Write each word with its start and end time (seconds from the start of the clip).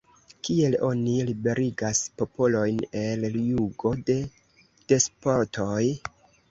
Kiel 0.47 0.77
oni 0.87 1.13
liberigas 1.27 2.01
popolojn 2.21 2.81
el 3.05 3.29
jugo 3.37 3.95
de 4.11 4.19
despotoj? 4.95 5.83